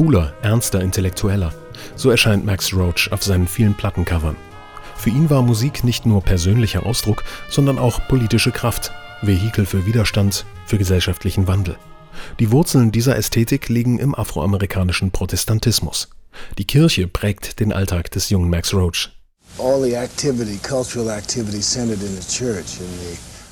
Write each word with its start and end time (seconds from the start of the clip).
cooler, 0.00 0.32
ernster 0.40 0.80
Intellektueller. 0.80 1.52
So 1.94 2.10
erscheint 2.10 2.46
Max 2.46 2.72
Roach 2.72 3.12
auf 3.12 3.22
seinen 3.22 3.46
vielen 3.46 3.76
Plattencovern. 3.76 4.34
Für 4.96 5.10
ihn 5.10 5.28
war 5.28 5.42
Musik 5.42 5.84
nicht 5.84 6.06
nur 6.06 6.22
persönlicher 6.22 6.86
Ausdruck, 6.86 7.22
sondern 7.50 7.78
auch 7.78 8.08
politische 8.08 8.50
Kraft, 8.50 8.92
Vehikel 9.20 9.66
für 9.66 9.84
Widerstand, 9.84 10.46
für 10.64 10.78
gesellschaftlichen 10.78 11.46
Wandel. 11.48 11.76
Die 12.38 12.50
Wurzeln 12.50 12.92
dieser 12.92 13.14
Ästhetik 13.14 13.68
liegen 13.68 13.98
im 13.98 14.14
afroamerikanischen 14.14 15.10
Protestantismus. 15.10 16.08
Die 16.56 16.64
Kirche 16.64 17.06
prägt 17.06 17.60
den 17.60 17.70
Alltag 17.70 18.10
des 18.10 18.30
jungen 18.30 18.48
Max 18.48 18.72
Roach. 18.72 19.10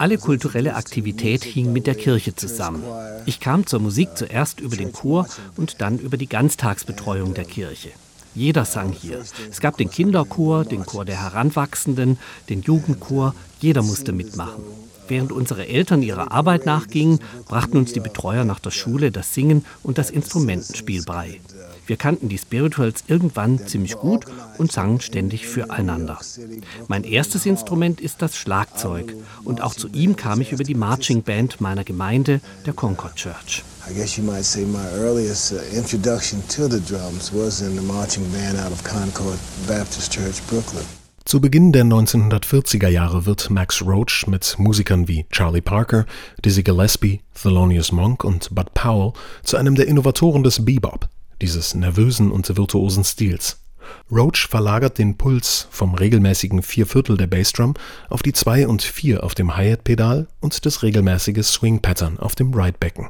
Alle 0.00 0.16
kulturelle 0.16 0.76
Aktivität 0.76 1.44
hing 1.44 1.74
mit 1.74 1.86
der 1.86 1.94
Kirche 1.94 2.34
zusammen. 2.34 2.82
Ich 3.26 3.38
kam 3.38 3.66
zur 3.66 3.80
Musik 3.80 4.08
zuerst 4.14 4.58
über 4.58 4.74
den 4.74 4.92
Chor 4.92 5.28
und 5.58 5.82
dann 5.82 5.98
über 5.98 6.16
die 6.16 6.26
Ganztagsbetreuung 6.26 7.34
der 7.34 7.44
Kirche. 7.44 7.90
Jeder 8.34 8.64
sang 8.64 8.92
hier. 8.92 9.22
Es 9.50 9.60
gab 9.60 9.76
den 9.76 9.90
Kinderchor, 9.90 10.64
den 10.64 10.86
Chor 10.86 11.04
der 11.04 11.20
Heranwachsenden, 11.22 12.18
den 12.48 12.62
Jugendchor, 12.62 13.34
jeder 13.60 13.82
musste 13.82 14.12
mitmachen. 14.12 14.64
Während 15.10 15.32
unsere 15.32 15.66
Eltern 15.66 16.02
ihrer 16.02 16.30
Arbeit 16.30 16.66
nachgingen, 16.66 17.18
brachten 17.48 17.78
uns 17.78 17.92
die 17.92 17.98
Betreuer 17.98 18.44
nach 18.44 18.60
der 18.60 18.70
Schule 18.70 19.10
das 19.10 19.34
Singen 19.34 19.64
und 19.82 19.98
das 19.98 20.08
Instrumentenspiel 20.08 21.02
bei. 21.02 21.40
Wir 21.88 21.96
kannten 21.96 22.28
die 22.28 22.38
Spirituals 22.38 23.02
irgendwann 23.08 23.66
ziemlich 23.66 23.96
gut 23.96 24.26
und 24.58 24.70
sangen 24.70 25.00
ständig 25.00 25.48
füreinander. 25.48 26.20
Mein 26.86 27.02
erstes 27.02 27.44
Instrument 27.44 28.00
ist 28.00 28.22
das 28.22 28.36
Schlagzeug 28.36 29.16
und 29.42 29.62
auch 29.62 29.74
zu 29.74 29.88
ihm 29.88 30.14
kam 30.14 30.40
ich 30.40 30.52
über 30.52 30.62
die 30.62 30.76
Marching 30.76 31.24
Band 31.24 31.60
meiner 31.60 31.82
Gemeinde, 31.82 32.40
der 32.64 32.72
Concord 32.72 33.16
Church. 33.16 33.64
I 33.90 33.92
guess 33.92 34.16
you 34.16 34.22
might 34.22 34.44
say 34.44 34.64
my 34.64 34.86
earliest 34.94 35.52
uh, 35.52 35.76
introduction 35.76 36.40
to 36.50 36.68
the 36.68 36.78
drums 36.78 37.32
was 37.32 37.62
in 37.62 37.74
the 37.74 37.82
marching 37.82 38.30
band 38.30 38.56
out 38.56 38.70
of 38.70 38.84
Concord 38.84 39.40
Baptist 39.66 40.12
Church, 40.12 40.40
Brooklyn. 40.46 40.99
Zu 41.30 41.40
Beginn 41.40 41.70
der 41.70 41.84
1940er 41.84 42.88
Jahre 42.88 43.24
wird 43.24 43.50
Max 43.50 43.82
Roach 43.82 44.26
mit 44.26 44.58
Musikern 44.58 45.06
wie 45.06 45.26
Charlie 45.30 45.60
Parker, 45.60 46.04
Dizzy 46.44 46.64
Gillespie, 46.64 47.20
Thelonious 47.40 47.92
Monk 47.92 48.24
und 48.24 48.52
Bud 48.52 48.74
Powell 48.74 49.12
zu 49.44 49.56
einem 49.56 49.76
der 49.76 49.86
Innovatoren 49.86 50.42
des 50.42 50.64
Bebop, 50.64 51.08
dieses 51.40 51.76
nervösen 51.76 52.32
und 52.32 52.48
virtuosen 52.56 53.04
Stils. 53.04 53.60
Roach 54.10 54.48
verlagert 54.48 54.98
den 54.98 55.16
Puls 55.16 55.68
vom 55.70 55.94
regelmäßigen 55.94 56.64
Vierviertel 56.64 57.16
der 57.16 57.28
Bassdrum 57.28 57.74
auf 58.08 58.24
die 58.24 58.32
2 58.32 58.66
und 58.66 58.82
4 58.82 59.22
auf 59.22 59.36
dem 59.36 59.56
Hi-Hat-Pedal 59.56 60.26
und 60.40 60.66
das 60.66 60.82
regelmäßige 60.82 61.44
Swing-Pattern 61.44 62.18
auf 62.18 62.34
dem 62.34 62.52
Ride-Becken. 62.52 63.08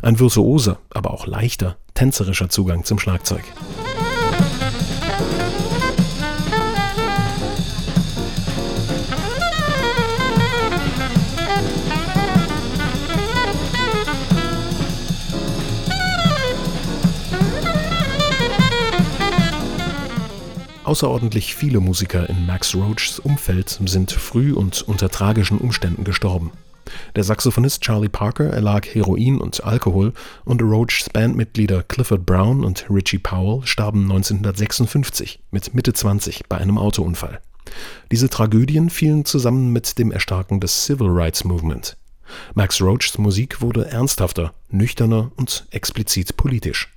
Ein 0.00 0.18
virtuoser, 0.18 0.78
aber 0.88 1.10
auch 1.10 1.26
leichter, 1.26 1.76
tänzerischer 1.92 2.48
Zugang 2.48 2.84
zum 2.84 2.98
Schlagzeug. 2.98 3.44
Außerordentlich 20.88 21.54
viele 21.54 21.80
Musiker 21.80 22.30
in 22.30 22.46
Max 22.46 22.74
Roachs 22.74 23.18
Umfeld 23.18 23.78
sind 23.84 24.10
früh 24.10 24.54
und 24.54 24.80
unter 24.80 25.10
tragischen 25.10 25.58
Umständen 25.58 26.02
gestorben. 26.02 26.50
Der 27.14 27.24
Saxophonist 27.24 27.82
Charlie 27.82 28.08
Parker 28.08 28.46
erlag 28.46 28.86
Heroin 28.86 29.38
und 29.38 29.62
Alkohol 29.62 30.14
und 30.46 30.62
Roachs 30.62 31.10
Bandmitglieder 31.10 31.82
Clifford 31.82 32.24
Brown 32.24 32.64
und 32.64 32.86
Richie 32.88 33.18
Powell 33.18 33.66
starben 33.66 34.04
1956 34.04 35.40
mit 35.50 35.74
Mitte 35.74 35.92
20 35.92 36.44
bei 36.48 36.56
einem 36.56 36.78
Autounfall. 36.78 37.42
Diese 38.10 38.30
Tragödien 38.30 38.88
fielen 38.88 39.26
zusammen 39.26 39.70
mit 39.74 39.98
dem 39.98 40.10
Erstarken 40.10 40.58
des 40.58 40.86
Civil 40.86 41.08
Rights 41.10 41.44
Movement. 41.44 41.98
Max 42.54 42.80
Roachs 42.80 43.18
Musik 43.18 43.60
wurde 43.60 43.90
ernsthafter, 43.90 44.54
nüchterner 44.70 45.32
und 45.36 45.66
explizit 45.70 46.38
politisch. 46.38 46.88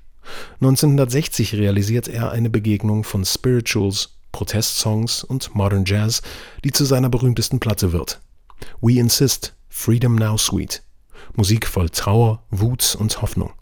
1960 0.61 1.55
realisiert 1.55 2.07
er 2.07 2.31
eine 2.31 2.49
Begegnung 2.49 3.03
von 3.03 3.25
Spirituals, 3.25 4.17
Protestsongs 4.31 5.23
und 5.23 5.53
Modern 5.55 5.85
Jazz, 5.85 6.21
die 6.63 6.71
zu 6.71 6.85
seiner 6.85 7.09
berühmtesten 7.09 7.59
Platte 7.59 7.91
wird. 7.91 8.21
We 8.81 8.93
Insist, 8.93 9.53
Freedom 9.69 10.15
Now 10.15 10.37
Sweet. 10.37 10.83
Musik 11.35 11.67
voll 11.67 11.89
Trauer, 11.89 12.43
Wut 12.49 12.95
und 12.99 13.21
Hoffnung. 13.21 13.53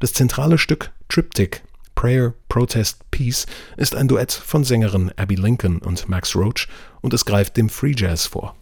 Das 0.00 0.12
zentrale 0.12 0.58
Stück 0.58 0.92
Triptych 1.08 1.62
Prayer, 1.94 2.34
Protest, 2.48 3.10
Peace 3.10 3.46
ist 3.76 3.94
ein 3.94 4.08
Duett 4.08 4.32
von 4.32 4.64
Sängerin 4.64 5.12
Abby 5.16 5.36
Lincoln 5.36 5.78
und 5.78 6.08
Max 6.08 6.34
Roach 6.34 6.66
und 7.00 7.14
es 7.14 7.24
greift 7.24 7.56
dem 7.56 7.68
Free 7.68 7.94
Jazz 7.96 8.26
vor. 8.26 8.56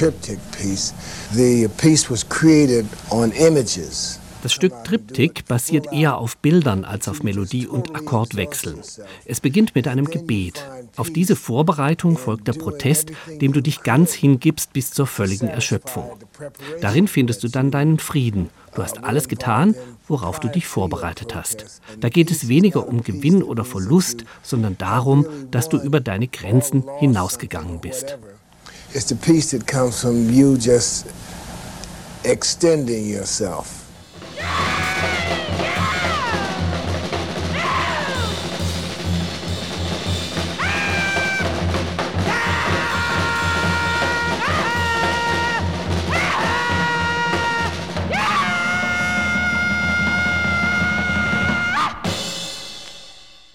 Triptych 0.00 0.38
piece. 0.52 0.94
The 1.34 1.68
piece 1.76 2.10
was 2.10 2.26
created 2.26 2.86
on 3.10 3.32
images. 3.32 4.18
Das 4.42 4.54
Stück 4.54 4.72
Triptych 4.84 5.44
basiert 5.46 5.92
eher 5.92 6.16
auf 6.16 6.38
Bildern 6.38 6.86
als 6.86 7.06
auf 7.06 7.22
Melodie 7.22 7.66
und 7.66 7.94
Akkordwechseln. 7.94 8.80
Es 9.26 9.40
beginnt 9.40 9.74
mit 9.74 9.86
einem 9.86 10.06
Gebet. 10.06 10.66
Auf 10.96 11.10
diese 11.10 11.36
Vorbereitung 11.36 12.16
folgt 12.16 12.48
der 12.48 12.54
Protest, 12.54 13.12
dem 13.42 13.52
du 13.52 13.60
dich 13.60 13.82
ganz 13.82 14.14
hingibst 14.14 14.72
bis 14.72 14.90
zur 14.90 15.06
völligen 15.06 15.48
Erschöpfung. 15.48 16.12
Darin 16.80 17.06
findest 17.06 17.44
du 17.44 17.48
dann 17.48 17.70
deinen 17.70 17.98
Frieden. 17.98 18.48
Du 18.74 18.82
hast 18.82 19.04
alles 19.04 19.28
getan, 19.28 19.74
worauf 20.08 20.40
du 20.40 20.48
dich 20.48 20.66
vorbereitet 20.66 21.34
hast. 21.34 21.82
Da 22.00 22.08
geht 22.08 22.30
es 22.30 22.48
weniger 22.48 22.88
um 22.88 23.02
Gewinn 23.02 23.42
oder 23.42 23.66
Verlust, 23.66 24.24
sondern 24.42 24.78
darum, 24.78 25.26
dass 25.50 25.68
du 25.68 25.76
über 25.76 26.00
deine 26.00 26.28
Grenzen 26.28 26.84
hinausgegangen 26.98 27.82
bist. 27.82 28.16
It's 28.92 29.08
the 29.08 29.14
peace 29.14 29.52
that 29.52 29.68
comes 29.68 30.02
from 30.02 30.30
you 30.30 30.58
just 30.58 31.06
extending 32.24 33.06
yourself. 33.06 33.86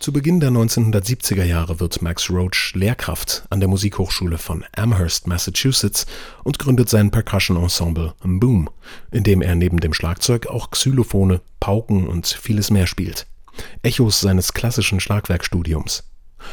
Zu 0.06 0.14
Beginn 0.14 0.40
der 0.40 0.52
1970er 0.52 1.46
Jahre 1.46 1.80
wird 1.80 2.04
Max 2.04 2.30
Roach 2.30 2.74
Lehrkraft 2.76 3.44
an 3.50 3.60
der 3.60 3.68
Musikhochschule 3.68 4.38
von 4.38 4.64
Amherst, 4.78 5.26
Massachusetts 5.26 6.06
und 6.44 6.60
gründet 6.60 6.90
sein 6.90 7.10
Percussion-Ensemble 7.10 8.14
Boom, 8.24 8.70
in 9.10 9.24
dem 9.24 9.42
er 9.42 9.56
neben 9.56 9.80
dem 9.80 9.96
Schlagzeug 9.96 10.46
auch 10.46 10.70
Xylophone, 10.70 11.40
Pauken 11.60 12.08
und 12.08 12.28
vieles 12.28 12.70
mehr 12.70 12.86
spielt. 12.86 13.26
Echos 13.82 14.22
seines 14.22 14.54
klassischen 14.54 15.00
Schlagwerkstudiums. 15.00 16.04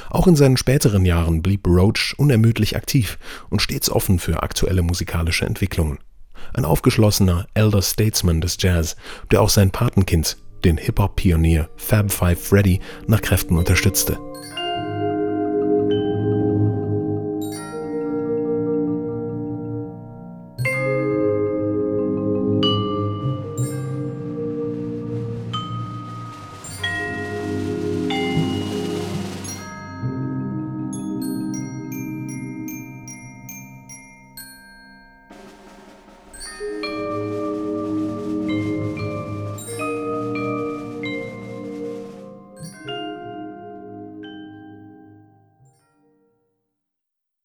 Auch 0.08 0.26
in 0.26 0.36
seinen 0.36 0.56
späteren 0.56 1.04
Jahren 1.04 1.42
blieb 1.42 1.66
Roach 1.66 2.14
unermüdlich 2.16 2.74
aktiv 2.74 3.18
und 3.50 3.60
stets 3.60 3.90
offen 3.90 4.18
für 4.18 4.42
aktuelle 4.42 4.80
musikalische 4.80 5.44
Entwicklungen. 5.44 5.98
Ein 6.54 6.64
aufgeschlossener 6.64 7.46
Elder 7.52 7.82
Statesman 7.82 8.40
des 8.40 8.56
Jazz, 8.58 8.96
der 9.30 9.42
auch 9.42 9.50
sein 9.50 9.70
Patenkind 9.70 10.38
den 10.64 10.76
Hip-Hop-Pionier 10.76 11.68
Fab 11.76 12.10
Five 12.10 12.40
Freddy 12.40 12.80
nach 13.06 13.20
Kräften 13.22 13.56
unterstützte. 13.56 14.18